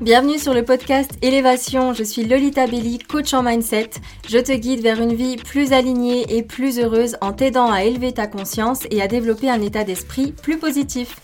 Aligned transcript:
Bienvenue 0.00 0.38
sur 0.38 0.54
le 0.54 0.64
podcast 0.64 1.10
Élévation, 1.20 1.92
je 1.92 2.04
suis 2.04 2.24
Lolita 2.24 2.66
Belli, 2.66 2.96
coach 2.96 3.34
en 3.34 3.42
mindset. 3.42 3.90
Je 4.26 4.38
te 4.38 4.52
guide 4.52 4.80
vers 4.80 4.98
une 4.98 5.12
vie 5.12 5.36
plus 5.36 5.74
alignée 5.74 6.38
et 6.38 6.42
plus 6.42 6.78
heureuse 6.78 7.18
en 7.20 7.34
t'aidant 7.34 7.70
à 7.70 7.84
élever 7.84 8.12
ta 8.12 8.26
conscience 8.26 8.84
et 8.90 9.02
à 9.02 9.08
développer 9.08 9.50
un 9.50 9.60
état 9.60 9.84
d'esprit 9.84 10.32
plus 10.32 10.56
positif. 10.56 11.16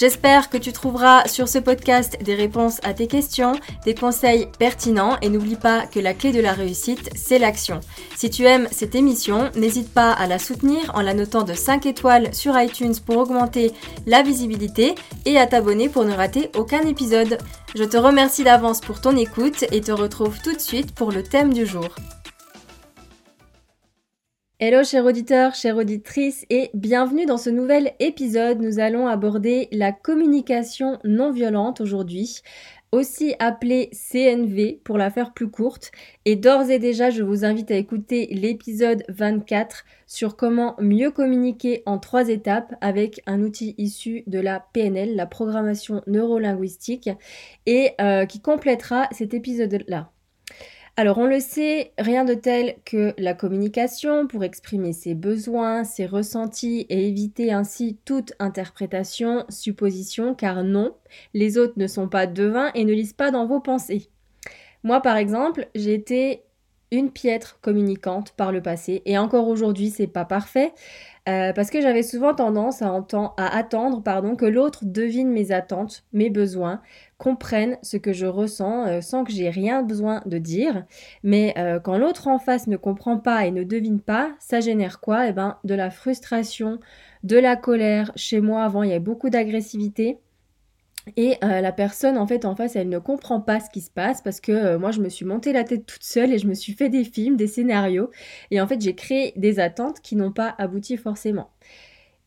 J'espère 0.00 0.48
que 0.48 0.56
tu 0.56 0.72
trouveras 0.72 1.28
sur 1.28 1.46
ce 1.46 1.58
podcast 1.58 2.16
des 2.22 2.34
réponses 2.34 2.80
à 2.84 2.94
tes 2.94 3.06
questions, 3.06 3.52
des 3.84 3.94
conseils 3.94 4.48
pertinents 4.58 5.18
et 5.20 5.28
n'oublie 5.28 5.56
pas 5.56 5.86
que 5.86 6.00
la 6.00 6.14
clé 6.14 6.32
de 6.32 6.40
la 6.40 6.54
réussite, 6.54 7.10
c'est 7.14 7.38
l'action. 7.38 7.80
Si 8.16 8.30
tu 8.30 8.46
aimes 8.46 8.66
cette 8.72 8.94
émission, 8.94 9.50
n'hésite 9.56 9.92
pas 9.92 10.10
à 10.10 10.26
la 10.26 10.38
soutenir 10.38 10.90
en 10.94 11.02
la 11.02 11.12
notant 11.12 11.42
de 11.42 11.52
5 11.52 11.84
étoiles 11.84 12.34
sur 12.34 12.58
iTunes 12.58 12.94
pour 13.04 13.18
augmenter 13.18 13.74
la 14.06 14.22
visibilité 14.22 14.94
et 15.26 15.36
à 15.36 15.46
t'abonner 15.46 15.90
pour 15.90 16.06
ne 16.06 16.14
rater 16.14 16.50
aucun 16.56 16.80
épisode. 16.86 17.36
Je 17.74 17.84
te 17.84 17.98
remercie 17.98 18.42
d'avance 18.42 18.80
pour 18.80 19.02
ton 19.02 19.14
écoute 19.18 19.66
et 19.70 19.82
te 19.82 19.92
retrouve 19.92 20.40
tout 20.40 20.54
de 20.54 20.60
suite 20.60 20.94
pour 20.94 21.12
le 21.12 21.22
thème 21.22 21.52
du 21.52 21.66
jour. 21.66 21.90
Hello 24.62 24.84
chers 24.84 25.06
auditeurs, 25.06 25.54
chères 25.54 25.78
auditrices 25.78 26.44
et 26.50 26.68
bienvenue 26.74 27.24
dans 27.24 27.38
ce 27.38 27.48
nouvel 27.48 27.94
épisode. 27.98 28.60
Nous 28.60 28.78
allons 28.78 29.06
aborder 29.06 29.68
la 29.72 29.90
communication 29.90 30.98
non 31.02 31.32
violente 31.32 31.80
aujourd'hui, 31.80 32.42
aussi 32.92 33.34
appelée 33.38 33.88
CNV 33.94 34.82
pour 34.84 34.98
la 34.98 35.08
faire 35.08 35.32
plus 35.32 35.50
courte. 35.50 35.92
Et 36.26 36.36
d'ores 36.36 36.68
et 36.68 36.78
déjà, 36.78 37.08
je 37.08 37.22
vous 37.22 37.46
invite 37.46 37.70
à 37.70 37.76
écouter 37.76 38.28
l'épisode 38.32 39.02
24 39.08 39.86
sur 40.06 40.36
comment 40.36 40.76
mieux 40.78 41.10
communiquer 41.10 41.82
en 41.86 41.98
trois 41.98 42.28
étapes 42.28 42.74
avec 42.82 43.22
un 43.24 43.40
outil 43.40 43.74
issu 43.78 44.24
de 44.26 44.40
la 44.40 44.60
PNL, 44.74 45.16
la 45.16 45.24
programmation 45.24 46.02
neurolinguistique, 46.06 47.08
et 47.64 47.92
euh, 47.98 48.26
qui 48.26 48.42
complétera 48.42 49.08
cet 49.10 49.32
épisode-là. 49.32 50.10
Alors 50.96 51.18
on 51.18 51.26
le 51.26 51.40
sait, 51.40 51.92
rien 51.98 52.24
de 52.24 52.34
tel 52.34 52.76
que 52.84 53.14
la 53.16 53.32
communication 53.32 54.26
pour 54.26 54.44
exprimer 54.44 54.92
ses 54.92 55.14
besoins, 55.14 55.84
ses 55.84 56.04
ressentis 56.04 56.86
et 56.90 57.08
éviter 57.08 57.52
ainsi 57.52 57.98
toute 58.04 58.34
interprétation, 58.38 59.44
supposition, 59.48 60.34
car 60.34 60.62
non, 60.62 60.94
les 61.32 61.58
autres 61.58 61.74
ne 61.76 61.86
sont 61.86 62.08
pas 62.08 62.26
devins 62.26 62.70
et 62.74 62.84
ne 62.84 62.92
lisent 62.92 63.14
pas 63.14 63.30
dans 63.30 63.46
vos 63.46 63.60
pensées. 63.60 64.10
Moi 64.82 65.00
par 65.00 65.16
exemple, 65.16 65.68
j'ai 65.74 65.94
été 65.94 66.42
une 66.90 67.10
piètre 67.10 67.58
communicante 67.60 68.32
par 68.32 68.52
le 68.52 68.60
passé 68.60 69.02
et 69.06 69.18
encore 69.18 69.48
aujourd'hui 69.48 69.90
c'est 69.90 70.06
pas 70.06 70.24
parfait 70.24 70.72
euh, 71.28 71.52
parce 71.52 71.70
que 71.70 71.80
j'avais 71.80 72.02
souvent 72.02 72.34
tendance 72.34 72.82
à, 72.82 72.96
attendre 73.36 74.02
pardon, 74.02 74.36
que 74.36 74.46
l'autre 74.46 74.84
devine 74.84 75.28
mes 75.30 75.52
attentes, 75.52 76.04
mes 76.12 76.30
besoins, 76.30 76.80
comprenne 77.18 77.76
ce 77.82 77.98
que 77.98 78.12
je 78.12 78.26
ressens 78.26 78.86
euh, 78.86 79.00
sans 79.02 79.24
que 79.24 79.32
j'ai 79.32 79.50
rien 79.50 79.82
besoin 79.82 80.22
de 80.24 80.38
dire. 80.38 80.84
Mais 81.22 81.54
euh, 81.58 81.78
quand 81.78 81.98
l'autre 81.98 82.28
en 82.28 82.38
face 82.38 82.66
ne 82.66 82.76
comprend 82.76 83.18
pas 83.18 83.46
et 83.46 83.50
ne 83.50 83.64
devine 83.64 84.00
pas, 84.00 84.32
ça 84.38 84.60
génère 84.60 85.00
quoi? 85.00 85.28
Eh 85.28 85.32
ben 85.32 85.58
de 85.62 85.74
la 85.74 85.90
frustration, 85.90 86.80
de 87.22 87.36
la 87.36 87.54
colère. 87.56 88.12
Chez 88.16 88.40
moi 88.40 88.64
avant 88.64 88.82
il 88.82 88.88
y 88.88 88.92
avait 88.92 89.00
beaucoup 89.00 89.30
d'agressivité. 89.30 90.18
Et 91.16 91.36
euh, 91.42 91.60
la 91.60 91.72
personne 91.72 92.18
en 92.18 92.26
fait 92.26 92.44
en 92.44 92.54
face, 92.54 92.76
elle 92.76 92.88
ne 92.88 92.98
comprend 92.98 93.40
pas 93.40 93.60
ce 93.60 93.70
qui 93.70 93.80
se 93.80 93.90
passe 93.90 94.20
parce 94.22 94.40
que 94.40 94.52
euh, 94.52 94.78
moi 94.78 94.90
je 94.90 95.00
me 95.00 95.08
suis 95.08 95.24
montée 95.24 95.52
la 95.52 95.64
tête 95.64 95.86
toute 95.86 96.02
seule 96.02 96.32
et 96.32 96.38
je 96.38 96.46
me 96.46 96.54
suis 96.54 96.74
fait 96.74 96.88
des 96.88 97.04
films, 97.04 97.36
des 97.36 97.46
scénarios 97.46 98.10
et 98.50 98.60
en 98.60 98.66
fait 98.66 98.80
j'ai 98.80 98.94
créé 98.94 99.32
des 99.36 99.60
attentes 99.60 100.00
qui 100.00 100.14
n'ont 100.16 100.32
pas 100.32 100.54
abouti 100.58 100.96
forcément. 100.96 101.50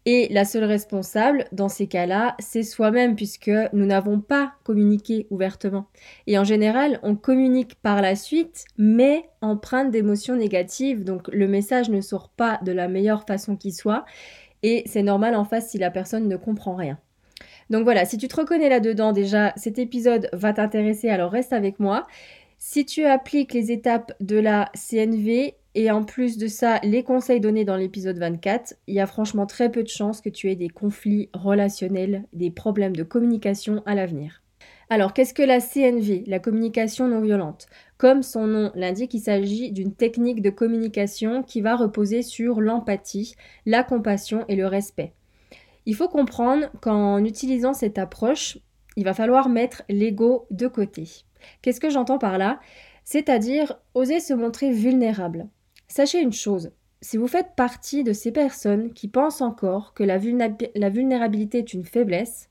Et 0.06 0.28
la 0.32 0.44
seule 0.44 0.66
responsable 0.66 1.46
dans 1.54 1.70
ces 1.70 1.88
cas-là, 1.88 2.36
c'est 2.40 2.64
soi-même 2.64 3.16
puisque 3.16 3.52
nous 3.72 3.86
n'avons 3.86 4.20
pas 4.20 4.54
communiqué 4.66 5.28
ouvertement. 5.30 5.88
Et 6.28 6.38
en 6.38 6.44
général, 6.44 7.00
on 7.04 7.16
communique 7.16 7.76
par 7.76 8.02
la 8.02 8.18
suite, 8.18 8.66
mais 8.78 9.24
empreinte 9.40 9.92
d'émotions 9.92 10.36
négatives. 10.36 11.06
Donc 11.06 11.30
le 11.30 11.48
message 11.48 11.90
ne 11.90 12.02
sort 12.02 12.30
pas 12.30 12.60
de 12.66 12.74
la 12.74 12.90
meilleure 12.90 13.26
façon 13.26 13.56
qui 13.56 13.72
soit. 13.72 14.04
Et 14.62 14.84
c'est 14.88 15.04
normal 15.04 15.36
en 15.36 15.46
face 15.46 15.70
si 15.70 15.78
la 15.78 15.90
personne 15.90 16.28
ne 16.28 16.36
comprend 16.36 16.76
rien. 16.76 16.98
Donc 17.70 17.84
voilà, 17.84 18.06
si 18.06 18.18
tu 18.18 18.28
te 18.28 18.36
reconnais 18.36 18.70
là-dedans 18.70 19.12
déjà, 19.12 19.54
cet 19.56 19.80
épisode 19.80 20.30
va 20.34 20.54
t'intéresser, 20.54 21.10
alors 21.10 21.32
reste 21.32 21.54
avec 21.54 21.80
moi. 21.80 22.08
Si 22.58 22.86
tu 22.86 23.04
appliques 23.06 23.54
les 23.54 23.72
étapes 23.72 24.14
de 24.22 24.38
la 24.38 24.72
CNV 24.74 25.56
et 25.76 25.92
en 25.92 26.04
plus 26.04 26.38
de 26.38 26.48
ça, 26.48 26.80
les 26.84 27.04
conseils 27.04 27.40
donnés 27.40 27.66
dans 27.66 27.76
l'épisode 27.76 28.18
24, 28.18 28.76
il 28.88 28.96
y 28.96 29.00
a 29.00 29.08
franchement 29.08 29.46
très 29.46 29.72
peu 29.72 29.84
de 29.84 29.90
chances 29.90 30.22
que 30.22 30.30
tu 30.30 30.50
aies 30.50 30.56
des 30.56 30.70
conflits 30.70 31.30
relationnels, 31.34 32.24
des 32.32 32.52
problèmes 32.52 32.96
de 32.96 33.04
communication 33.04 33.82
à 33.86 33.96
l'avenir. 33.96 34.44
Alors, 34.90 35.14
qu'est-ce 35.14 35.34
que 35.34 35.42
la 35.42 35.60
CNV, 35.60 36.24
la 36.28 36.40
communication 36.40 37.08
non 37.08 37.22
violente? 37.22 37.66
Comme 37.98 38.22
son 38.22 38.46
nom 38.46 38.72
l'indique, 38.76 39.14
il 39.14 39.22
s'agit 39.22 39.72
d'une 39.72 39.94
technique 39.94 40.42
de 40.42 40.50
communication 40.50 41.42
qui 41.42 41.62
va 41.62 41.76
reposer 41.76 42.22
sur 42.22 42.62
l'empathie, 42.62 43.36
la 43.66 43.84
compassion 43.84 44.46
et 44.48 44.56
le 44.56 44.68
respect. 44.68 45.14
Il 45.86 45.96
faut 45.96 46.08
comprendre 46.08 46.68
qu'en 46.82 47.24
utilisant 47.24 47.74
cette 47.74 47.98
approche, 47.98 48.58
il 48.96 49.04
va 49.04 49.14
falloir 49.14 49.50
mettre 49.50 49.84
l'ego 49.90 50.48
de 50.52 50.68
côté. 50.68 51.10
Qu'est-ce 51.62 51.80
que 51.80 51.90
j'entends 51.90 52.20
par 52.20 52.38
là? 52.38 52.60
C'est-à-dire 53.04 53.78
oser 53.94 54.20
se 54.20 54.34
montrer 54.34 54.72
vulnérable. 54.72 55.48
Sachez 55.88 56.22
une 56.22 56.34
chose, 56.34 56.72
si 57.04 57.18
vous 57.18 57.28
faites 57.28 57.56
partie 57.58 58.06
de 58.06 58.14
ces 58.14 58.32
personnes 58.32 58.94
qui 58.94 59.10
pensent 59.10 59.42
encore 59.42 59.94
que 59.94 60.04
la, 60.04 60.18
vulnérabilité 60.18 61.58
est 61.58 61.74
une 61.74 61.84
faiblesse, 61.84 62.50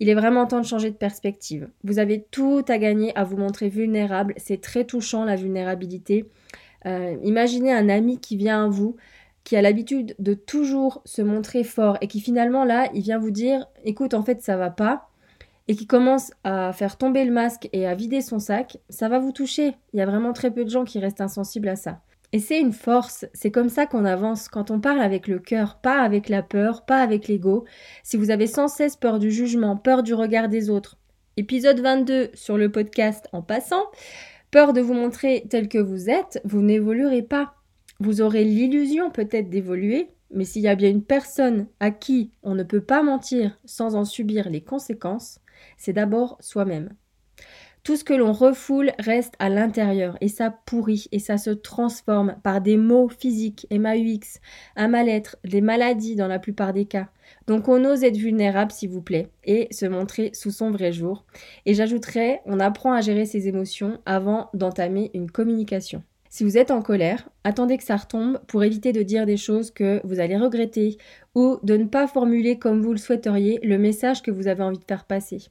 il 0.00 0.08
est 0.08 0.14
vraiment 0.14 0.46
temps 0.46 0.60
de 0.60 0.66
changer 0.66 0.90
de 0.90 0.96
perspective. 0.96 1.70
Vous 1.84 2.00
avez 2.00 2.26
tout 2.32 2.64
à 2.66 2.78
gagner 2.78 3.16
à 3.16 3.22
vous 3.22 3.36
montrer 3.36 3.68
vulnérable. 3.68 4.34
C'est 4.36 4.60
très 4.60 4.84
touchant 4.84 5.24
la 5.24 5.36
vulnérabilité. 5.36 6.28
Euh, 6.86 7.16
imaginez 7.22 7.72
un 7.72 7.88
ami 7.88 8.18
qui 8.18 8.36
vient 8.36 8.64
à 8.64 8.68
vous 8.68 8.96
qui 9.44 9.56
a 9.56 9.62
l'habitude 9.62 10.14
de 10.18 10.34
toujours 10.34 11.02
se 11.04 11.22
montrer 11.22 11.64
fort 11.64 11.98
et 12.00 12.08
qui 12.08 12.20
finalement 12.20 12.64
là, 12.64 12.88
il 12.94 13.02
vient 13.02 13.18
vous 13.18 13.30
dire 13.30 13.66
écoute, 13.84 14.14
en 14.14 14.22
fait, 14.22 14.42
ça 14.42 14.56
va 14.56 14.70
pas 14.70 15.08
et 15.68 15.76
qui 15.76 15.86
commence 15.86 16.30
à 16.44 16.72
faire 16.72 16.98
tomber 16.98 17.24
le 17.24 17.32
masque 17.32 17.68
et 17.72 17.86
à 17.86 17.94
vider 17.94 18.20
son 18.20 18.38
sac, 18.38 18.78
ça 18.90 19.08
va 19.08 19.18
vous 19.18 19.32
toucher. 19.32 19.74
Il 19.92 19.98
y 19.98 20.02
a 20.02 20.06
vraiment 20.06 20.32
très 20.32 20.50
peu 20.50 20.64
de 20.64 20.70
gens 20.70 20.84
qui 20.84 20.98
restent 20.98 21.20
insensibles 21.20 21.68
à 21.68 21.76
ça. 21.76 22.00
Et 22.32 22.38
c'est 22.40 22.60
une 22.60 22.72
force, 22.72 23.26
c'est 23.32 23.52
comme 23.52 23.68
ça 23.68 23.86
qu'on 23.86 24.04
avance 24.04 24.48
quand 24.48 24.70
on 24.70 24.80
parle 24.80 25.00
avec 25.00 25.28
le 25.28 25.38
cœur, 25.38 25.78
pas 25.80 26.02
avec 26.02 26.28
la 26.28 26.42
peur, 26.42 26.84
pas 26.84 27.00
avec 27.00 27.28
l'ego. 27.28 27.64
Si 28.02 28.16
vous 28.16 28.30
avez 28.30 28.46
sans 28.46 28.68
cesse 28.68 28.96
peur 28.96 29.18
du 29.18 29.30
jugement, 29.30 29.76
peur 29.76 30.02
du 30.02 30.14
regard 30.14 30.48
des 30.48 30.68
autres, 30.68 30.98
épisode 31.36 31.80
22 31.80 32.30
sur 32.34 32.58
le 32.58 32.70
podcast 32.72 33.28
en 33.32 33.40
passant, 33.40 33.84
peur 34.50 34.72
de 34.72 34.80
vous 34.80 34.94
montrer 34.94 35.46
tel 35.48 35.68
que 35.68 35.78
vous 35.78 36.10
êtes, 36.10 36.40
vous 36.44 36.60
n'évoluerez 36.60 37.22
pas. 37.22 37.54
Vous 38.04 38.20
aurez 38.20 38.44
l'illusion 38.44 39.10
peut-être 39.10 39.48
d'évoluer, 39.48 40.08
mais 40.30 40.44
s'il 40.44 40.60
y 40.60 40.68
a 40.68 40.74
bien 40.74 40.90
une 40.90 41.02
personne 41.02 41.68
à 41.80 41.90
qui 41.90 42.32
on 42.42 42.54
ne 42.54 42.62
peut 42.62 42.82
pas 42.82 43.02
mentir 43.02 43.58
sans 43.64 43.94
en 43.94 44.04
subir 44.04 44.50
les 44.50 44.60
conséquences, 44.60 45.40
c'est 45.78 45.94
d'abord 45.94 46.36
soi-même. 46.38 46.90
Tout 47.82 47.96
ce 47.96 48.04
que 48.04 48.12
l'on 48.12 48.34
refoule 48.34 48.92
reste 48.98 49.32
à 49.38 49.48
l'intérieur 49.48 50.18
et 50.20 50.28
ça 50.28 50.50
pourrit 50.50 51.06
et 51.12 51.18
ça 51.18 51.38
se 51.38 51.48
transforme 51.48 52.36
par 52.42 52.60
des 52.60 52.76
maux 52.76 53.08
physiques, 53.08 53.66
MAUX, 53.70 54.38
un 54.76 54.88
mal-être, 54.88 55.38
des 55.42 55.62
maladies 55.62 56.14
dans 56.14 56.28
la 56.28 56.38
plupart 56.38 56.74
des 56.74 56.84
cas. 56.84 57.08
Donc 57.46 57.68
on 57.68 57.86
ose 57.86 58.04
être 58.04 58.18
vulnérable 58.18 58.70
s'il 58.70 58.90
vous 58.90 59.00
plaît 59.00 59.30
et 59.44 59.68
se 59.70 59.86
montrer 59.86 60.30
sous 60.34 60.50
son 60.50 60.70
vrai 60.70 60.92
jour. 60.92 61.24
Et 61.64 61.72
j'ajouterais, 61.72 62.42
on 62.44 62.60
apprend 62.60 62.92
à 62.92 63.00
gérer 63.00 63.24
ses 63.24 63.48
émotions 63.48 63.98
avant 64.04 64.50
d'entamer 64.52 65.10
une 65.14 65.30
communication. 65.30 66.02
Si 66.34 66.42
vous 66.42 66.58
êtes 66.58 66.72
en 66.72 66.82
colère, 66.82 67.28
attendez 67.44 67.78
que 67.78 67.84
ça 67.84 67.94
retombe 67.94 68.40
pour 68.48 68.64
éviter 68.64 68.90
de 68.90 69.04
dire 69.04 69.24
des 69.24 69.36
choses 69.36 69.70
que 69.70 70.00
vous 70.02 70.18
allez 70.18 70.36
regretter 70.36 70.98
ou 71.36 71.60
de 71.62 71.76
ne 71.76 71.84
pas 71.84 72.08
formuler 72.08 72.58
comme 72.58 72.82
vous 72.82 72.90
le 72.90 72.98
souhaiteriez 72.98 73.60
le 73.62 73.78
message 73.78 74.20
que 74.20 74.32
vous 74.32 74.48
avez 74.48 74.64
envie 74.64 74.80
de 74.80 74.84
faire 74.84 75.04
passer. 75.04 75.46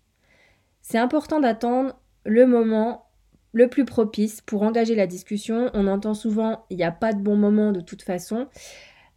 C'est 0.82 0.98
important 0.98 1.40
d'attendre 1.40 1.98
le 2.26 2.46
moment 2.46 3.06
le 3.54 3.70
plus 3.70 3.86
propice 3.86 4.42
pour 4.42 4.64
engager 4.64 4.94
la 4.94 5.08
discussion. 5.08 5.72
On 5.74 5.88
entend 5.88 6.16
souvent 6.16 6.66
il 6.70 6.76
n'y 6.76 6.84
a 6.84 6.92
pas 6.92 7.14
de 7.14 7.22
bon 7.22 7.38
moment 7.38 7.72
de 7.72 7.80
toute 7.80 8.02
façon. 8.02 8.48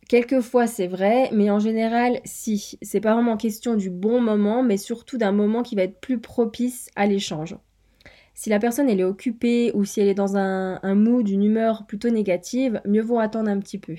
Quelquefois 0.08 0.69
c'est 0.69 0.87
vrai, 0.87 1.31
mais 1.32 1.50
en 1.50 1.58
général 1.58 2.20
si. 2.25 2.79
C'est 2.81 3.00
pas 3.00 3.14
vraiment 3.14 3.37
question 3.37 3.75
du 3.75 3.91
bon 3.91 4.20
moment, 4.20 4.62
mais 4.62 4.76
surtout 4.76 5.19
d'un 5.19 5.32
moment 5.32 5.64
qui 5.64 5.75
va 5.75 5.82
être 5.82 6.00
plus 6.00 6.20
propice 6.20 6.91
à 6.94 7.08
l'échange. 7.08 7.56
Si 8.37 8.50
la 8.50 8.59
personne 8.59 8.91
elle 8.91 9.00
est 9.00 9.05
occupée 9.05 9.73
ou 9.73 9.87
si 9.87 9.99
elle 9.99 10.09
est 10.09 10.15
dans 10.15 10.37
un, 10.37 10.79
un 10.83 10.94
mood, 10.94 11.27
une 11.27 11.43
humeur 11.43 11.87
plutôt 11.87 12.11
négative, 12.11 12.83
mieux 12.85 13.00
vaut 13.00 13.19
attendre 13.19 13.49
un 13.49 13.59
petit 13.59 13.79
peu. 13.79 13.94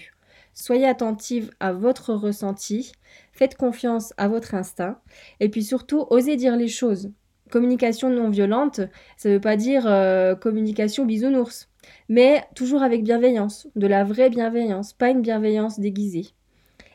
Soyez 0.54 0.86
attentive 0.86 1.50
à 1.60 1.74
votre 1.74 2.14
ressenti, 2.14 2.92
faites 3.32 3.58
confiance 3.58 4.14
à 4.18 4.28
votre 4.28 4.54
instinct 4.54 5.02
et 5.40 5.50
puis 5.50 5.64
surtout 5.64 6.06
osez 6.12 6.36
dire 6.36 6.56
les 6.56 6.68
choses. 6.68 7.12
Communication 7.50 8.12
non 8.12 8.30
violente, 8.30 8.82
ça 9.18 9.30
ne 9.30 9.34
veut 9.34 9.42
pas 9.42 9.56
dire 9.56 9.88
euh, 9.88 10.36
communication 10.36 11.06
bisounours, 11.06 11.68
mais 12.08 12.44
toujours 12.56 12.84
avec 12.84 13.04
bienveillance, 13.04 13.68
de 13.76 13.88
la 13.88 14.04
vraie 14.04 14.30
bienveillance, 14.30 14.94
pas 14.94 15.10
une 15.10 15.24
bienveillance 15.24 15.80
déguisée. 15.80 16.28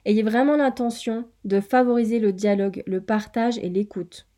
Ayez 0.04 0.22
vraiment 0.22 0.56
l'intention 0.56 1.24
de 1.44 1.58
favoriser 1.58 2.20
le 2.20 2.32
dialogue, 2.32 2.84
le 2.86 3.00
partage 3.00 3.58
et 3.58 3.68
l'écoute. 3.68 4.28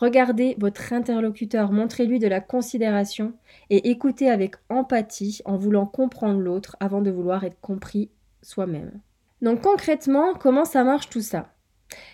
Regardez 0.00 0.54
votre 0.58 0.92
interlocuteur, 0.92 1.72
montrez-lui 1.72 2.20
de 2.20 2.28
la 2.28 2.40
considération 2.40 3.32
et 3.68 3.90
écoutez 3.90 4.30
avec 4.30 4.54
empathie 4.68 5.40
en 5.44 5.56
voulant 5.56 5.86
comprendre 5.86 6.38
l'autre 6.38 6.76
avant 6.78 7.02
de 7.02 7.10
vouloir 7.10 7.42
être 7.42 7.60
compris 7.60 8.10
soi-même. 8.40 9.00
Donc 9.42 9.62
concrètement, 9.62 10.34
comment 10.34 10.64
ça 10.64 10.84
marche 10.84 11.08
tout 11.10 11.20
ça? 11.20 11.52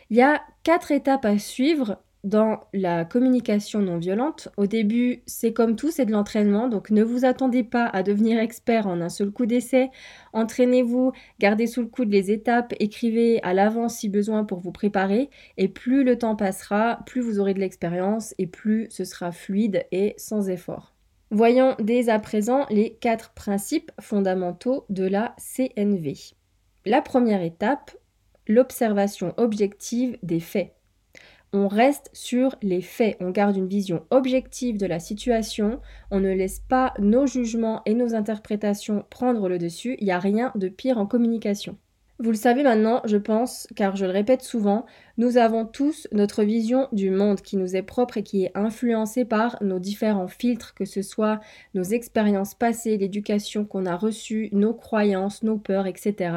Il 0.09 0.17
y 0.17 0.23
a 0.23 0.43
quatre 0.63 0.93
étapes 0.93 1.27
à 1.27 1.39
suivre 1.39 1.99
dans 2.25 2.61
la 2.73 3.05
communication 3.05 3.81
non 3.81 3.99
violente. 3.99 4.49
Au 4.57 4.67
début, 4.67 5.23
c'est 5.27 5.53
comme 5.53 5.77
tout, 5.77 5.91
c'est 5.91 6.07
de 6.07 6.13
l'entraînement, 6.13 6.69
donc 6.69 6.91
ne 6.91 7.05
vous 7.05 7.25
attendez 7.25 7.63
pas 7.63 7.85
à 7.87 8.03
devenir 8.03 8.41
expert 8.41 8.87
en 8.87 9.01
un 9.01 9.11
seul 9.11 9.31
coup 9.31 9.47
d'essai. 9.47 9.91
Entraînez-vous, 10.33 11.13
gardez 11.39 11.67
sous 11.67 11.83
le 11.83 11.87
coude 11.87 12.11
les 12.11 12.31
étapes, 12.31 12.73
écrivez 12.81 13.43
à 13.43 13.53
l'avance 13.53 13.99
si 13.99 14.09
besoin 14.09 14.45
pour 14.45 14.59
vous 14.61 14.73
préparer, 14.73 15.29
et 15.59 15.69
plus 15.69 16.03
le 16.03 16.19
temps 16.19 16.35
passera, 16.35 17.01
plus 17.07 17.21
vous 17.21 17.39
aurez 17.39 17.55
de 17.55 17.61
l'expérience 17.61 18.35
et 18.39 18.47
plus 18.47 18.89
ce 18.91 19.05
sera 19.05 19.31
fluide 19.31 19.85
et 19.93 20.15
sans 20.17 20.49
effort. 20.49 20.95
Voyons 21.31 21.75
dès 21.79 22.09
à 22.09 22.19
présent 22.19 22.65
les 22.71 22.95
quatre 22.95 23.33
principes 23.35 23.93
fondamentaux 24.01 24.87
de 24.89 25.05
la 25.05 25.35
CNV. 25.39 26.15
La 26.87 27.03
première 27.03 27.43
étape, 27.43 27.91
l'observation 28.47 29.35
objective 29.37 30.17
des 30.23 30.41
faits 30.41 30.75
on 31.55 31.69
reste 31.69 32.11
sur 32.13 32.57
les 32.63 32.81
faits, 32.81 33.17
on 33.21 33.31
garde 33.31 33.57
une 33.57 33.69
vision 33.69 34.05
objective 34.11 34.77
de 34.77 34.87
la 34.87 34.99
situation, 34.99 35.81
on 36.11 36.19
ne 36.19 36.33
laisse 36.33 36.59
pas 36.59 36.93
nos 36.99 37.27
jugements 37.27 37.81
et 37.87 37.95
nos 37.95 38.17
interprétations 38.17 39.05
prendre 39.09 39.49
le 39.49 39.57
dessus, 39.57 39.97
il 40.01 40.07
n'y 40.07 40.11
a 40.11 40.19
rien 40.19 40.51
de 40.57 40.69
pire 40.69 40.99
en 40.99 41.07
communication. 41.07 41.79
Vous 42.19 42.31
le 42.31 42.37
savez 42.37 42.65
maintenant, 42.65 43.03
je 43.05 43.17
pense, 43.17 43.69
car 43.77 43.95
je 43.95 44.05
le 44.05 44.11
répète 44.11 44.43
souvent, 44.43 44.85
nous 45.17 45.37
avons 45.37 45.65
tous 45.65 46.09
notre 46.11 46.43
vision 46.43 46.89
du 46.91 47.11
monde 47.11 47.41
qui 47.41 47.57
nous 47.57 47.77
est 47.77 47.83
propre 47.83 48.17
et 48.19 48.23
qui 48.25 48.45
est 48.45 48.53
influencée 48.57 49.25
par 49.25 49.57
nos 49.63 49.79
différents 49.79 50.29
filtres, 50.29 50.75
que 50.75 50.85
ce 50.85 51.03
soit 51.03 51.39
nos 51.75 51.85
expériences 51.85 52.55
passées, 52.55 52.99
l'éducation 52.99 53.65
qu'on 53.65 53.87
a 53.87 53.97
reçue, 53.97 54.49
nos 54.51 54.75
croyances, 54.75 55.45
nos 55.45 55.57
peurs, 55.57 55.87
etc. 55.87 56.37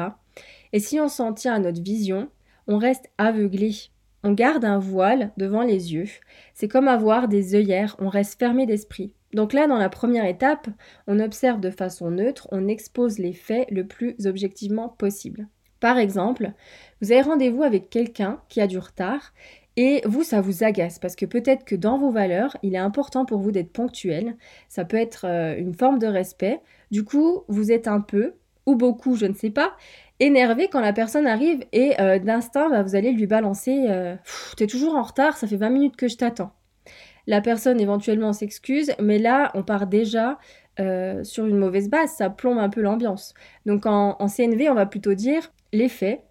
Et 0.72 0.78
si 0.78 1.00
on 1.00 1.08
s'en 1.08 1.32
tient 1.32 1.54
à 1.54 1.58
notre 1.58 1.82
vision, 1.82 2.28
on 2.68 2.78
reste 2.78 3.10
aveuglé 3.18 3.90
on 4.22 4.32
garde 4.32 4.64
un 4.64 4.78
voile 4.78 5.32
devant 5.36 5.62
les 5.62 5.94
yeux. 5.94 6.08
C'est 6.54 6.68
comme 6.68 6.88
avoir 6.88 7.28
des 7.28 7.54
œillères, 7.54 7.96
on 7.98 8.08
reste 8.08 8.38
fermé 8.38 8.66
d'esprit. 8.66 9.12
Donc 9.34 9.52
là, 9.52 9.66
dans 9.66 9.78
la 9.78 9.88
première 9.88 10.24
étape, 10.24 10.68
on 11.06 11.20
observe 11.20 11.60
de 11.60 11.70
façon 11.70 12.10
neutre, 12.10 12.48
on 12.50 12.68
expose 12.68 13.18
les 13.18 13.34
faits 13.34 13.70
le 13.70 13.86
plus 13.86 14.16
objectivement 14.26 14.88
possible. 14.88 15.48
Par 15.80 15.98
exemple, 15.98 16.52
vous 17.00 17.12
avez 17.12 17.22
rendez-vous 17.22 17.62
avec 17.62 17.90
quelqu'un 17.90 18.40
qui 18.48 18.60
a 18.60 18.66
du 18.66 18.78
retard 18.78 19.32
et 19.76 20.02
vous, 20.06 20.24
ça 20.24 20.40
vous 20.40 20.64
agace 20.64 20.98
parce 20.98 21.14
que 21.14 21.24
peut-être 21.24 21.64
que 21.64 21.76
dans 21.76 21.98
vos 21.98 22.10
valeurs, 22.10 22.56
il 22.64 22.74
est 22.74 22.78
important 22.78 23.24
pour 23.24 23.38
vous 23.38 23.52
d'être 23.52 23.72
ponctuel. 23.72 24.36
Ça 24.68 24.84
peut 24.84 24.96
être 24.96 25.24
euh, 25.24 25.56
une 25.56 25.74
forme 25.74 26.00
de 26.00 26.08
respect. 26.08 26.60
Du 26.90 27.04
coup, 27.04 27.44
vous 27.46 27.70
êtes 27.70 27.86
un 27.86 28.00
peu, 28.00 28.34
ou 28.66 28.74
beaucoup, 28.74 29.14
je 29.14 29.26
ne 29.26 29.34
sais 29.34 29.50
pas, 29.50 29.76
énervé 30.20 30.68
quand 30.68 30.80
la 30.80 30.92
personne 30.92 31.26
arrive 31.26 31.64
et 31.72 32.00
euh, 32.00 32.18
d'instinct, 32.18 32.70
bah, 32.70 32.82
vous 32.82 32.94
allez 32.94 33.12
lui 33.12 33.26
balancer 33.26 33.86
euh, 33.88 34.16
T'es 34.56 34.66
toujours 34.66 34.94
en 34.94 35.02
retard, 35.02 35.36
ça 35.36 35.46
fait 35.46 35.56
20 35.56 35.70
minutes 35.70 35.96
que 35.96 36.08
je 36.08 36.16
t'attends. 36.16 36.52
La 37.26 37.40
personne 37.40 37.80
éventuellement 37.80 38.32
s'excuse, 38.32 38.92
mais 39.00 39.18
là, 39.18 39.50
on 39.54 39.62
part 39.62 39.86
déjà 39.86 40.38
euh, 40.80 41.24
sur 41.24 41.44
une 41.46 41.58
mauvaise 41.58 41.90
base, 41.90 42.10
ça 42.12 42.30
plombe 42.30 42.58
un 42.58 42.70
peu 42.70 42.80
l'ambiance. 42.80 43.34
Donc 43.66 43.84
en, 43.86 44.16
en, 44.18 44.28
CNV, 44.28 44.70
on 44.70 44.74
va 44.74 44.86
plutôt 44.86 45.14
dire 45.14 45.52
les 45.72 45.88
faits. 45.88 46.22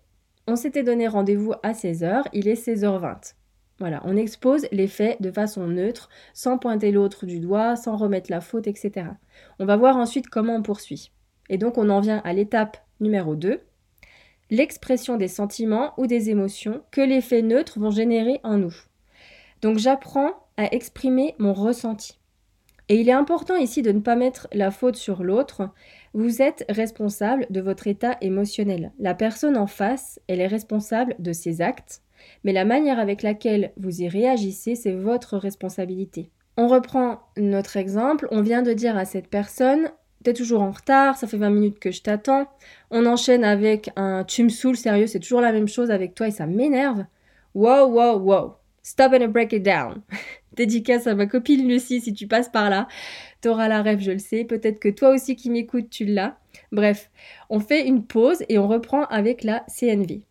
On 0.47 0.55
s'était 0.55 0.83
donné 0.83 1.07
rendez-vous 1.07 1.53
à 1.61 1.73
16h, 1.73 2.23
il 2.33 2.47
est 2.47 2.67
16h20. 2.67 3.33
Voilà, 3.79 4.01
on 4.05 4.17
expose 4.17 4.65
les 4.71 4.87
faits 4.87 5.21
de 5.21 5.29
façon 5.29 5.67
neutre, 5.67 6.09
sans 6.33 6.57
pointer 6.57 6.91
l'autre 6.91 7.27
du 7.27 7.39
doigt, 7.39 7.75
sans 7.75 7.95
remettre 7.95 8.31
la 8.31 8.41
faute, 8.41 8.65
etc. 8.65 9.07
On 9.59 9.65
va 9.65 9.77
voir 9.77 9.97
ensuite 9.97 10.29
comment 10.29 10.55
on 10.55 10.63
poursuit. 10.63 11.11
Et 11.49 11.57
donc 11.57 11.77
on 11.77 11.89
en 11.89 11.99
vient 11.99 12.21
à 12.23 12.33
l'étape 12.33 12.77
numéro 12.99 13.35
2, 13.35 13.61
l'expression 14.49 15.17
des 15.17 15.27
sentiments 15.27 15.93
ou 15.97 16.07
des 16.07 16.29
émotions 16.29 16.81
que 16.91 17.01
les 17.01 17.21
faits 17.21 17.45
neutres 17.45 17.79
vont 17.79 17.91
générer 17.91 18.39
en 18.43 18.57
nous. 18.57 18.75
Donc 19.61 19.77
j'apprends 19.77 20.31
à 20.57 20.73
exprimer 20.73 21.35
mon 21.39 21.53
ressenti. 21.53 22.17
Et 22.89 23.01
il 23.01 23.09
est 23.09 23.13
important 23.13 23.55
ici 23.55 23.81
de 23.81 23.91
ne 23.91 23.99
pas 23.99 24.15
mettre 24.15 24.47
la 24.53 24.71
faute 24.71 24.95
sur 24.95 25.23
l'autre. 25.23 25.69
Vous 26.13 26.41
êtes 26.41 26.65
responsable 26.69 27.45
de 27.49 27.59
votre 27.59 27.87
état 27.87 28.17
émotionnel. 28.21 28.93
La 28.97 29.13
personne 29.13 29.57
en 29.57 29.67
face, 29.67 30.21
elle 30.27 30.39
est 30.39 30.47
responsable 30.47 31.15
de 31.19 31.33
ses 31.33 31.61
actes, 31.61 32.01
mais 32.43 32.53
la 32.53 32.65
manière 32.65 32.99
avec 32.99 33.23
laquelle 33.23 33.73
vous 33.77 34.01
y 34.01 34.07
réagissez, 34.07 34.75
c'est 34.75 34.93
votre 34.93 35.37
responsabilité. 35.37 36.31
On 36.55 36.67
reprend 36.67 37.19
notre 37.37 37.77
exemple. 37.77 38.27
On 38.31 38.41
vient 38.41 38.63
de 38.63 38.73
dire 38.73 38.97
à 38.97 39.05
cette 39.05 39.27
personne 39.27 39.91
T'es 40.27 40.33
toujours 40.33 40.61
en 40.61 40.71
retard, 40.71 41.15
ça 41.15 41.25
fait 41.25 41.37
20 41.37 41.51
minutes 41.51 41.79
que 41.79 41.89
je 41.89 42.01
t'attends. 42.01 42.49
On 42.91 43.05
enchaîne 43.05 43.45
avec 43.45 43.91
un 43.95 44.25
tu 44.25 44.43
me 44.43 44.49
saoules, 44.49 44.75
sérieux, 44.75 45.07
c'est 45.07 45.21
toujours 45.21 45.39
la 45.39 45.53
même 45.53 45.69
chose 45.69 45.89
avec 45.89 46.15
toi 46.15 46.27
et 46.27 46.31
ça 46.31 46.45
m'énerve. 46.45 47.05
Wow, 47.55 47.85
wow, 47.85 48.19
wow. 48.19 48.55
Stop 48.83 49.13
and 49.13 49.29
break 49.29 49.53
it 49.53 49.63
down. 49.63 50.01
Dédicace 50.53 51.07
à 51.07 51.15
ma 51.15 51.27
copine 51.27 51.65
Lucie 51.65 52.01
si 52.01 52.11
tu 52.11 52.27
passes 52.27 52.49
par 52.49 52.69
là. 52.69 52.89
T'auras 53.39 53.69
la 53.69 53.81
rêve, 53.81 54.01
je 54.01 54.11
le 54.11 54.19
sais. 54.19 54.43
Peut-être 54.43 54.81
que 54.81 54.89
toi 54.89 55.11
aussi 55.11 55.37
qui 55.37 55.49
m'écoutes, 55.49 55.89
tu 55.89 56.03
l'as. 56.03 56.37
Bref, 56.73 57.09
on 57.49 57.61
fait 57.61 57.87
une 57.87 58.03
pause 58.03 58.43
et 58.49 58.59
on 58.59 58.67
reprend 58.67 59.05
avec 59.05 59.45
la 59.45 59.63
CNV. 59.69 60.23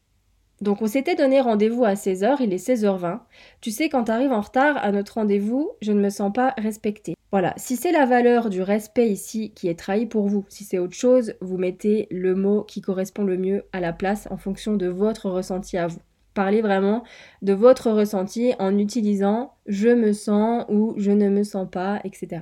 Donc 0.61 0.83
on 0.83 0.87
s'était 0.87 1.15
donné 1.15 1.41
rendez-vous 1.41 1.87
à 1.87 1.95
16h, 1.95 2.37
il 2.41 2.53
est 2.53 2.69
16h20. 2.69 3.21
Tu 3.63 3.71
sais, 3.71 3.89
quand 3.89 4.05
tu 4.05 4.11
arrives 4.11 4.33
en 4.33 4.43
retard 4.43 4.77
à 4.77 4.93
notre 4.93 5.15
rendez-vous, 5.15 5.71
je 5.81 5.93
ne 5.93 6.03
me 6.03 6.11
sens 6.11 6.35
pas 6.35 6.53
respectée. 6.59 7.15
Voilà, 7.37 7.53
si 7.59 7.77
c'est 7.77 7.93
la 7.93 8.07
valeur 8.07 8.49
du 8.49 8.63
respect 8.63 9.11
ici 9.11 9.53
qui 9.55 9.69
est 9.69 9.79
trahie 9.79 10.07
pour 10.07 10.27
vous, 10.27 10.47
si 10.49 10.65
c'est 10.65 10.79
autre 10.79 10.95
chose, 10.95 11.35
vous 11.43 11.59
mettez 11.59 12.07
le 12.11 12.35
mot 12.35 12.63
qui 12.63 12.81
correspond 12.81 13.25
le 13.25 13.37
mieux 13.37 13.65
à 13.75 13.81
la 13.81 13.93
place 13.93 14.27
en 14.31 14.39
fonction 14.39 14.75
de 14.75 14.87
votre 14.87 15.29
ressenti 15.29 15.77
à 15.77 15.87
vous. 15.87 16.01
Parlez 16.33 16.63
vraiment 16.63 17.05
de 17.43 17.53
votre 17.53 17.91
ressenti 17.91 18.55
en 18.59 18.79
utilisant 18.79 19.53
je 19.67 19.91
me 19.91 20.15
sens 20.15 20.65
ou 20.71 20.95
je 20.97 21.11
ne 21.11 21.29
me 21.29 21.43
sens 21.43 21.69
pas, 21.71 22.01
etc. 22.05 22.41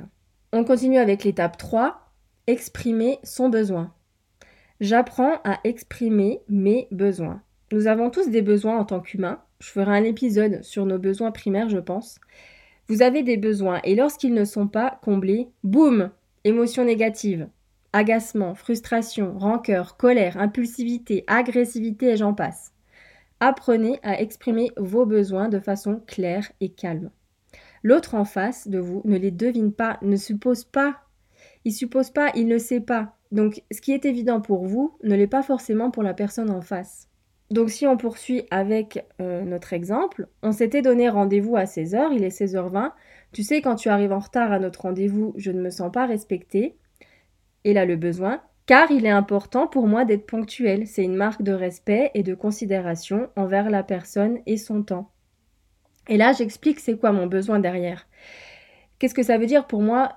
On 0.53 0.63
continue 0.63 0.99
avec 0.99 1.25
l'étape 1.25 1.57
3, 1.57 2.13
exprimer 2.47 3.19
son 3.25 3.49
besoin. 3.49 3.93
J'apprends 4.79 5.41
à 5.43 5.59
exprimer 5.65 6.43
mes 6.49 6.87
besoins. 6.93 7.43
Nous 7.73 7.89
avons 7.89 8.11
tous 8.11 8.31
des 8.31 8.43
besoins 8.43 8.79
en 8.79 8.85
tant 8.85 9.01
qu'humains. 9.01 9.41
Je 9.59 9.71
ferai 9.71 9.91
un 9.91 10.05
épisode 10.05 10.63
sur 10.63 10.87
nos 10.87 11.01
besoins 11.01 11.33
primaires, 11.33 11.69
je 11.69 11.79
pense. 11.79 12.21
Vous 12.89 13.01
avez 13.01 13.23
des 13.23 13.39
besoins 13.39 13.81
et 13.85 13.95
lorsqu'ils 13.95 14.35
ne 14.35 14.45
sont 14.45 14.69
pas 14.69 14.99
comblés, 15.03 15.49
boum, 15.63 16.11
émotions 16.45 16.85
négatives, 16.85 17.49
agacement, 17.95 18.55
frustration, 18.55 19.39
rancœur, 19.39 19.97
colère, 19.97 20.37
impulsivité, 20.37 21.25
agressivité 21.27 22.11
et 22.11 22.17
j'en 22.17 22.35
passe. 22.35 22.73
Apprenez 23.41 23.99
à 24.03 24.21
exprimer 24.21 24.71
vos 24.77 25.07
besoins 25.07 25.49
de 25.49 25.61
façon 25.61 26.03
claire 26.07 26.53
et 26.61 26.69
calme. 26.69 27.11
L'autre 27.83 28.15
en 28.15 28.25
face 28.25 28.69
de 28.69 28.79
vous 28.79 29.01
ne 29.05 29.17
les 29.17 29.31
devine 29.31 29.73
pas, 29.73 29.99
ne 30.03 30.17
suppose 30.17 30.65
pas. 30.65 30.97
Il 31.65 31.73
suppose 31.73 32.11
pas, 32.11 32.33
il 32.35 32.49
ne 32.49 32.59
sait 32.59 32.81
pas. 32.81 33.17
Donc 33.33 33.63
ce 33.73 33.81
qui 33.81 33.93
est 33.93 34.05
évident 34.05 34.41
pour 34.41 34.67
vous 34.67 34.97
ne 35.03 35.15
l'est 35.15 35.27
pas 35.27 35.43
forcément 35.43 35.91
pour 35.91 36.03
la 36.03 36.15
personne 36.15 36.51
en 36.51 36.61
face. 36.61 37.09
Donc 37.55 37.71
si 37.71 37.87
on 37.87 37.97
poursuit 37.97 38.43
avec 38.51 39.07
euh, 39.21 39.45
notre 39.45 39.75
exemple, 39.75 40.27
on 40.43 40.51
s'était 40.51 40.83
donné 40.83 41.09
rendez-vous 41.09 41.57
à 41.57 41.67
16h, 41.67 42.09
il 42.13 42.25
est 42.25 42.37
16h20. 42.37 42.91
Tu 43.31 43.45
sais, 43.45 43.63
quand 43.63 43.77
tu 43.77 43.89
arrives 43.89 44.11
en 44.11 44.19
retard 44.19 44.51
à 44.51 44.59
notre 44.59 44.81
rendez-vous, 44.81 45.35
je 45.37 45.53
ne 45.53 45.61
me 45.61 45.71
sens 45.71 45.93
pas 45.93 46.05
respectée. 46.05 46.77
Et 47.63 47.73
là, 47.73 47.85
le 47.85 47.95
besoin, 47.95 48.43
car 48.67 48.91
il 48.91 49.07
est 49.07 49.11
important 49.11 49.69
pour 49.69 49.87
moi 49.87 50.05
d'être 50.05 50.27
ponctuel. 50.27 50.89
C'est 50.89 51.05
une 51.05 51.15
marque 51.15 51.43
de 51.43 51.53
respect 51.53 52.11
et 52.15 52.25
de 52.25 52.35
considération 52.35 53.29
envers 53.37 53.71
la 53.71 53.85
personne 53.85 54.41
et 54.47 54.57
son 54.57 54.83
temps. 54.83 55.13
Et 56.09 56.17
là, 56.17 56.33
j'explique 56.33 56.81
c'est 56.81 56.99
quoi 56.99 57.13
mon 57.13 57.29
besoin 57.29 57.61
derrière. 57.61 58.09
Qu'est-ce 58.99 59.15
que 59.15 59.23
ça 59.23 59.39
veut 59.39 59.47
dire 59.47 59.69
pour 59.69 59.81
moi 59.81 60.17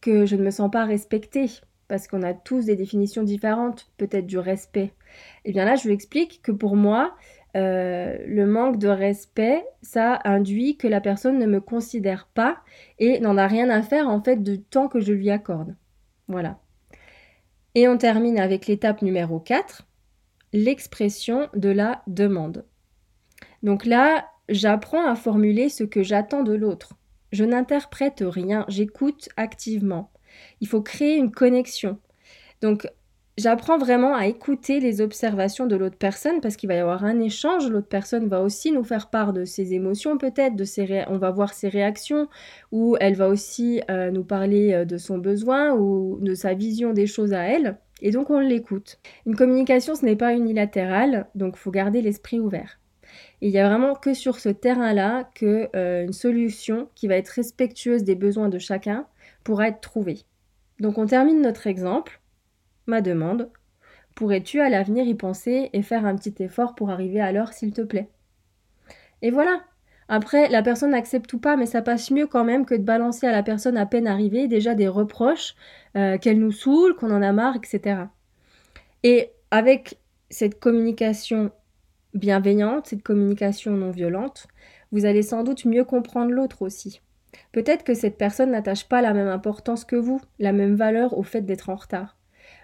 que 0.00 0.24
je 0.24 0.36
ne 0.36 0.42
me 0.42 0.50
sens 0.50 0.70
pas 0.70 0.86
respectée? 0.86 1.50
Parce 1.88 2.06
qu'on 2.06 2.22
a 2.22 2.34
tous 2.34 2.66
des 2.66 2.76
définitions 2.76 3.22
différentes, 3.22 3.90
peut-être 3.96 4.26
du 4.26 4.38
respect. 4.38 4.92
Et 5.44 5.50
eh 5.50 5.52
bien 5.52 5.64
là, 5.64 5.74
je 5.74 5.84
vous 5.84 5.90
explique 5.90 6.42
que 6.42 6.52
pour 6.52 6.76
moi, 6.76 7.16
euh, 7.56 8.18
le 8.26 8.46
manque 8.46 8.78
de 8.78 8.88
respect, 8.88 9.64
ça 9.82 10.20
induit 10.24 10.76
que 10.76 10.86
la 10.86 11.00
personne 11.00 11.38
ne 11.38 11.46
me 11.46 11.60
considère 11.60 12.28
pas 12.34 12.58
et 12.98 13.20
n'en 13.20 13.38
a 13.38 13.46
rien 13.46 13.70
à 13.70 13.82
faire 13.82 14.08
en 14.08 14.22
fait 14.22 14.42
du 14.42 14.60
temps 14.60 14.88
que 14.88 15.00
je 15.00 15.12
lui 15.12 15.30
accorde. 15.30 15.74
Voilà. 16.28 16.60
Et 17.74 17.88
on 17.88 17.96
termine 17.96 18.38
avec 18.38 18.66
l'étape 18.66 19.02
numéro 19.02 19.40
4, 19.40 19.86
l'expression 20.52 21.48
de 21.54 21.70
la 21.70 22.02
demande. 22.06 22.66
Donc 23.62 23.86
là, 23.86 24.28
j'apprends 24.48 25.06
à 25.06 25.14
formuler 25.14 25.68
ce 25.68 25.84
que 25.84 26.02
j'attends 26.02 26.42
de 26.42 26.54
l'autre. 26.54 26.94
Je 27.32 27.44
n'interprète 27.44 28.22
rien, 28.26 28.64
j'écoute 28.68 29.28
activement. 29.36 30.10
Il 30.60 30.68
faut 30.68 30.82
créer 30.82 31.16
une 31.16 31.30
connexion. 31.30 31.98
Donc, 32.60 32.88
j'apprends 33.38 33.78
vraiment 33.78 34.14
à 34.14 34.26
écouter 34.26 34.80
les 34.80 35.00
observations 35.00 35.66
de 35.66 35.76
l'autre 35.76 35.96
personne 35.96 36.40
parce 36.40 36.56
qu'il 36.56 36.68
va 36.68 36.74
y 36.74 36.78
avoir 36.78 37.04
un 37.04 37.20
échange. 37.20 37.70
L'autre 37.70 37.88
personne 37.88 38.28
va 38.28 38.42
aussi 38.42 38.72
nous 38.72 38.84
faire 38.84 39.10
part 39.10 39.32
de 39.32 39.44
ses 39.44 39.74
émotions 39.74 40.18
peut-être, 40.18 40.56
de 40.56 40.64
ses 40.64 41.04
on 41.08 41.18
va 41.18 41.30
voir 41.30 41.54
ses 41.54 41.68
réactions, 41.68 42.28
ou 42.72 42.96
elle 43.00 43.14
va 43.14 43.28
aussi 43.28 43.80
euh, 43.90 44.10
nous 44.10 44.24
parler 44.24 44.72
euh, 44.72 44.84
de 44.84 44.98
son 44.98 45.18
besoin 45.18 45.72
ou 45.74 46.18
de 46.20 46.34
sa 46.34 46.54
vision 46.54 46.92
des 46.92 47.06
choses 47.06 47.32
à 47.32 47.42
elle. 47.44 47.78
Et 48.02 48.10
donc 48.10 48.30
on 48.30 48.40
l'écoute. 48.40 48.98
Une 49.26 49.36
communication, 49.36 49.94
ce 49.94 50.04
n'est 50.04 50.16
pas 50.16 50.34
unilatéral, 50.34 51.26
donc 51.34 51.54
il 51.56 51.60
faut 51.60 51.70
garder 51.70 52.02
l'esprit 52.02 52.40
ouvert. 52.40 52.78
Et 53.40 53.48
il 53.48 53.52
n'y 53.52 53.58
a 53.58 53.68
vraiment 53.68 53.94
que 53.94 54.14
sur 54.14 54.38
ce 54.38 54.48
terrain-là 54.48 55.28
que 55.34 55.68
euh, 55.74 56.10
solution 56.12 56.88
qui 56.94 57.08
va 57.08 57.16
être 57.16 57.28
respectueuse 57.28 58.04
des 58.04 58.14
besoins 58.14 58.48
de 58.48 58.58
chacun 58.58 59.06
pourra 59.44 59.68
être 59.68 59.80
trouvée. 59.80 60.24
Donc 60.80 60.98
on 60.98 61.06
termine 61.06 61.42
notre 61.42 61.66
exemple 61.66 62.20
ma 62.88 63.00
demande. 63.00 63.50
Pourrais-tu 64.14 64.60
à 64.60 64.68
l'avenir 64.68 65.06
y 65.06 65.14
penser 65.14 65.70
et 65.72 65.82
faire 65.82 66.04
un 66.04 66.16
petit 66.16 66.34
effort 66.42 66.74
pour 66.74 66.90
arriver 66.90 67.20
à 67.20 67.30
l'heure, 67.30 67.52
s'il 67.52 67.72
te 67.72 67.82
plaît? 67.82 68.08
Et 69.22 69.30
voilà. 69.30 69.60
Après, 70.08 70.48
la 70.48 70.62
personne 70.62 70.92
n'accepte 70.92 71.32
ou 71.34 71.38
pas, 71.38 71.56
mais 71.56 71.66
ça 71.66 71.82
passe 71.82 72.10
mieux 72.10 72.26
quand 72.26 72.44
même 72.44 72.64
que 72.64 72.74
de 72.74 72.82
balancer 72.82 73.26
à 73.26 73.32
la 73.32 73.42
personne 73.42 73.76
à 73.76 73.84
peine 73.84 74.06
arrivée 74.06 74.48
déjà 74.48 74.74
des 74.74 74.88
reproches, 74.88 75.54
euh, 75.96 76.16
qu'elle 76.16 76.40
nous 76.40 76.50
saoule, 76.50 76.96
qu'on 76.96 77.10
en 77.10 77.20
a 77.20 77.32
marre, 77.32 77.56
etc. 77.56 78.06
Et 79.02 79.30
avec 79.50 79.98
cette 80.30 80.58
communication 80.58 81.52
bienveillante, 82.14 82.86
cette 82.86 83.02
communication 83.02 83.72
non 83.72 83.90
violente, 83.90 84.48
vous 84.92 85.04
allez 85.04 85.22
sans 85.22 85.44
doute 85.44 85.66
mieux 85.66 85.84
comprendre 85.84 86.30
l'autre 86.30 86.62
aussi. 86.62 87.02
Peut-être 87.52 87.84
que 87.84 87.94
cette 87.94 88.18
personne 88.18 88.52
n'attache 88.52 88.88
pas 88.88 89.02
la 89.02 89.12
même 89.12 89.28
importance 89.28 89.84
que 89.84 89.96
vous, 89.96 90.20
la 90.38 90.52
même 90.52 90.74
valeur 90.74 91.16
au 91.16 91.22
fait 91.22 91.42
d'être 91.42 91.68
en 91.68 91.76
retard. 91.76 92.16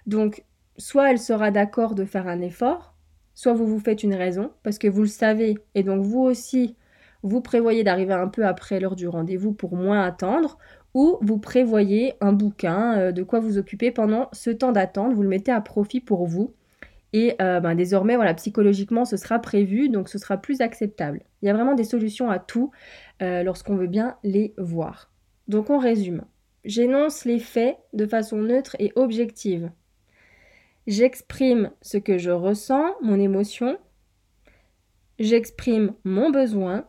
Donc, 0.07 0.45
soit 0.77 1.11
elle 1.11 1.19
sera 1.19 1.51
d'accord 1.51 1.95
de 1.95 2.05
faire 2.05 2.27
un 2.27 2.41
effort, 2.41 2.95
soit 3.35 3.53
vous 3.53 3.67
vous 3.67 3.81
faites 3.81 4.03
une 4.03 4.15
raison, 4.15 4.51
parce 4.63 4.79
que 4.79 4.89
vous 4.89 5.03
le 5.03 5.09
savez, 5.09 5.59
et 5.75 5.83
donc 5.83 6.03
vous 6.03 6.21
aussi, 6.21 6.77
vous 7.23 7.41
prévoyez 7.41 7.85
d'arriver 7.85 8.15
un 8.15 8.29
peu 8.29 8.47
après 8.47 8.81
l'heure 8.81 8.97
du 8.97 9.09
rendez-vous 9.09 9.53
pour 9.53 9.77
moins 9.77 10.03
attendre, 10.03 10.59
ou 10.95 11.19
vous 11.21 11.39
prévoyez 11.39 12.15
un 12.21 12.33
bouquin, 12.33 12.99
euh, 12.99 13.13
de 13.13 13.23
quoi 13.23 13.41
vous 13.41 13.59
occuper 13.59 13.91
pendant 13.91 14.29
ce 14.33 14.51
temps 14.51 14.73
d'attente, 14.73 15.13
vous 15.13 15.23
le 15.23 15.29
mettez 15.29 15.53
à 15.53 15.61
profit 15.61 16.01
pour 16.01 16.27
vous. 16.27 16.55
Et 17.17 17.37
euh, 17.41 17.61
ben, 17.61 17.77
désormais, 17.77 18.17
voilà, 18.17 18.35
psychologiquement, 18.35 19.05
ce 19.05 19.17
sera 19.17 19.39
prévu, 19.39 19.89
donc 19.89 20.09
ce 20.09 20.19
sera 20.19 20.37
plus 20.37 20.61
acceptable. 20.61 21.23
Il 21.41 21.47
y 21.47 21.49
a 21.49 21.55
vraiment 21.55 21.77
des 21.77 21.85
solutions 21.85 22.29
à 22.29 22.41
tout 22.41 22.73
euh, 23.23 23.45
lorsqu'on 23.45 23.77
veut 23.77 23.87
bien 23.87 24.17
les 24.25 24.53
voir. 24.59 25.13
Donc 25.47 25.71
on 25.71 25.79
résume. 25.79 26.25
J'énonce 26.65 27.25
les 27.25 27.39
faits 27.39 27.79
de 27.93 28.05
façon 28.05 28.39
neutre 28.39 28.75
et 28.81 28.91
objective. 28.97 29.71
J'exprime 30.89 31.71
ce 31.83 31.99
que 31.99 32.19
je 32.19 32.33
ressens, 32.33 32.97
mon 33.01 33.21
émotion. 33.21 33.79
J'exprime 35.21 35.95
mon 36.03 36.31
besoin 36.31 36.85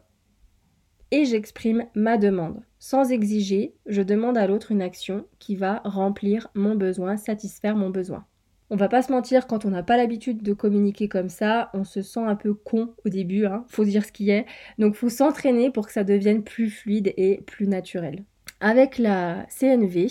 et 1.11 1.25
j'exprime 1.25 1.85
ma 1.93 2.17
demande. 2.17 2.63
Sans 2.79 3.11
exiger, 3.11 3.75
je 3.85 4.01
demande 4.01 4.39
à 4.39 4.47
l'autre 4.47 4.71
une 4.71 4.81
action 4.81 5.27
qui 5.37 5.55
va 5.55 5.83
remplir 5.85 6.47
mon 6.55 6.73
besoin, 6.73 7.15
satisfaire 7.15 7.75
mon 7.75 7.91
besoin. 7.91 8.25
On 8.71 8.75
va 8.75 8.87
pas 8.87 9.03
se 9.03 9.11
mentir, 9.11 9.45
quand 9.45 9.65
on 9.65 9.69
n'a 9.69 9.83
pas 9.83 9.95
l'habitude 9.95 10.41
de 10.41 10.53
communiquer 10.53 11.07
comme 11.07 11.29
ça, 11.29 11.69
on 11.73 11.83
se 11.83 12.01
sent 12.01 12.21
un 12.21 12.35
peu 12.35 12.55
con 12.55 12.93
au 13.05 13.09
début, 13.09 13.45
hein, 13.45 13.63
faut 13.67 13.85
dire 13.85 14.03
ce 14.03 14.11
qui 14.11 14.31
est. 14.31 14.45
Donc 14.79 14.95
faut 14.95 15.09
s'entraîner 15.09 15.69
pour 15.69 15.85
que 15.85 15.93
ça 15.93 16.03
devienne 16.03 16.43
plus 16.43 16.71
fluide 16.71 17.13
et 17.15 17.41
plus 17.45 17.67
naturel. 17.67 18.23
Avec 18.61 18.97
la 18.97 19.45
CNV, 19.49 20.07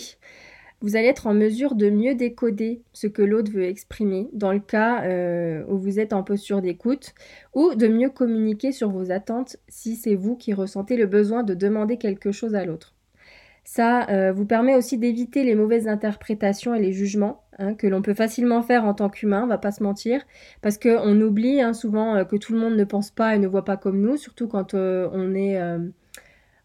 vous 0.81 0.95
allez 0.95 1.07
être 1.07 1.27
en 1.27 1.33
mesure 1.33 1.75
de 1.75 1.89
mieux 1.89 2.15
décoder 2.15 2.81
ce 2.93 3.07
que 3.07 3.21
l'autre 3.21 3.51
veut 3.51 3.65
exprimer 3.65 4.29
dans 4.31 4.53
le 4.53 4.59
cas 4.59 5.03
euh, 5.03 5.65
où 5.67 5.77
vous 5.77 5.99
êtes 5.99 6.13
en 6.13 6.23
posture 6.23 6.61
d'écoute 6.61 7.13
ou 7.53 7.75
de 7.75 7.87
mieux 7.87 8.09
communiquer 8.09 8.71
sur 8.71 8.89
vos 8.89 9.11
attentes 9.11 9.57
si 9.67 9.97
c'est 9.97 10.15
vous 10.15 10.37
qui 10.37 10.53
ressentez 10.53 10.95
le 10.95 11.07
besoin 11.07 11.43
de 11.43 11.53
demander 11.55 11.97
quelque 11.97 12.31
chose 12.31 12.55
à 12.55 12.65
l'autre. 12.65 12.94
Ça 13.65 14.09
euh, 14.09 14.31
vous 14.31 14.45
permet 14.45 14.75
aussi 14.75 14.97
d'éviter 14.97 15.43
les 15.43 15.55
mauvaises 15.55 15.87
interprétations 15.87 16.73
et 16.73 16.79
les 16.79 16.93
jugements 16.93 17.43
hein, 17.59 17.73
que 17.73 17.87
l'on 17.87 18.01
peut 18.01 18.13
facilement 18.13 18.61
faire 18.61 18.85
en 18.85 18.93
tant 18.93 19.09
qu'humain, 19.09 19.43
on 19.43 19.47
va 19.47 19.57
pas 19.57 19.71
se 19.71 19.83
mentir, 19.83 20.21
parce 20.61 20.77
qu'on 20.77 21.19
oublie 21.19 21.61
hein, 21.61 21.73
souvent 21.73 22.15
euh, 22.15 22.23
que 22.23 22.37
tout 22.37 22.53
le 22.53 22.59
monde 22.59 22.75
ne 22.75 22.83
pense 22.83 23.11
pas 23.11 23.35
et 23.35 23.39
ne 23.39 23.47
voit 23.47 23.65
pas 23.65 23.75
comme 23.75 23.99
nous, 23.99 24.15
surtout 24.15 24.47
quand 24.47 24.75
on 24.75 25.35
est 25.35 25.59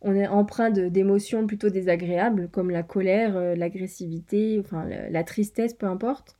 on 0.02 0.24
empreint 0.24 0.70
d'émotions 0.70 1.46
plutôt 1.46 1.68
désagréables 1.68 2.48
comme 2.48 2.70
la 2.70 2.82
colère, 2.82 3.36
euh, 3.36 3.54
l'agressivité, 3.54 4.62
la, 5.10 5.24
tristesse, 5.24 5.74
peu 5.74 5.86
importe. 5.86 6.36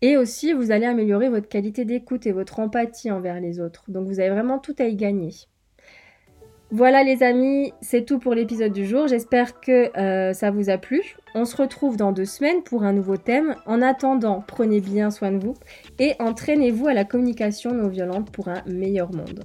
Et 0.00 0.16
aussi, 0.16 0.52
vous 0.52 0.70
allez 0.70 0.86
améliorer 0.86 1.28
votre 1.28 1.48
qualité 1.48 1.84
d'écoute 1.84 2.26
et 2.26 2.32
votre 2.32 2.60
empathie 2.60 3.10
envers 3.10 3.40
les 3.40 3.58
autres. 3.58 3.84
Donc 3.90 4.06
vous 4.06 4.20
avez 4.20 4.30
vraiment 4.30 4.58
tout 4.58 4.74
à 4.78 4.84
y 4.84 4.96
gagner. 4.96 5.32
Voilà 6.70 7.02
les 7.02 7.22
amis, 7.22 7.72
c'est 7.80 8.04
tout 8.04 8.18
pour 8.18 8.34
l'épisode 8.34 8.72
du 8.72 8.84
jour. 8.84 9.08
J'espère 9.08 9.58
que 9.58 9.96
euh, 9.98 10.34
ça 10.34 10.50
vous 10.50 10.68
a 10.68 10.76
plu. 10.76 11.16
On 11.34 11.46
se 11.46 11.56
retrouve 11.56 11.96
dans 11.96 12.12
deux 12.12 12.26
semaines 12.26 12.62
pour 12.62 12.82
un 12.82 12.92
nouveau 12.92 13.16
thème. 13.16 13.54
En 13.64 13.80
attendant, 13.80 14.44
prenez 14.46 14.82
bien 14.82 15.10
soin 15.10 15.32
de 15.32 15.38
vous 15.38 15.54
et 15.98 16.14
entraînez-vous 16.18 16.86
à 16.86 16.92
la 16.92 17.06
communication 17.06 17.72
non 17.72 17.88
violente 17.88 18.30
pour 18.30 18.48
un 18.48 18.62
meilleur 18.66 19.14
monde. 19.14 19.44